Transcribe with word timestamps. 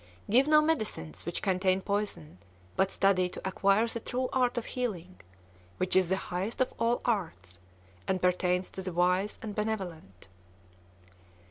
Give 0.31 0.47
no 0.47 0.63
medicines 0.63 1.27
which 1.27 1.43
contain 1.43 1.79
poison, 1.81 2.39
but 2.75 2.89
study 2.89 3.29
to 3.29 3.47
acquire 3.47 3.87
the 3.87 3.99
true 3.99 4.29
art 4.33 4.57
of 4.57 4.65
healing, 4.65 5.21
which 5.77 5.95
is 5.95 6.09
the 6.09 6.17
highest 6.17 6.59
of 6.59 6.73
all 6.79 7.01
arts, 7.05 7.59
and 8.07 8.19
pertains 8.19 8.71
to 8.71 8.81
the 8.81 8.93
wise 8.93 9.37
and 9.43 9.53
benevolent. 9.53 10.25